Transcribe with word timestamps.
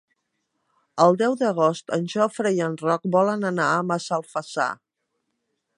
El 1.03 1.17
deu 1.21 1.35
d'agost 1.41 1.93
en 1.97 2.07
Jofre 2.15 2.55
i 2.59 2.63
en 2.69 2.77
Roc 2.85 3.07
volen 3.19 3.47
anar 3.53 3.67
a 3.75 3.87
Massalfassar. 3.91 4.71